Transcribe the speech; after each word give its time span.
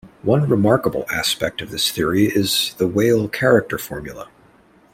One 0.23 0.49
remarkable 0.49 1.05
aspect 1.13 1.61
of 1.61 1.69
this 1.69 1.91
theory 1.91 2.25
is 2.25 2.73
the 2.79 2.89
Weyl 2.89 3.31
character 3.31 3.77
formula. 3.77 4.29